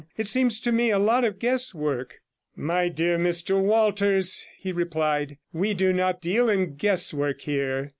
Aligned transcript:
It 0.17 0.25
seems 0.25 0.59
to 0.61 0.71
me 0.71 0.89
a 0.89 0.97
lot 0.97 1.23
of 1.23 1.37
guesswork.' 1.37 2.15
'My 2.55 2.89
dear 2.89 3.19
Mr 3.19 3.61
Walters,' 3.61 4.47
he 4.57 4.71
replied, 4.71 5.37
'we 5.53 5.75
do 5.75 5.93
not 5.93 6.21
deal 6.21 6.49
in 6.49 6.73
guesswork 6.75 7.41
here. 7.41 7.89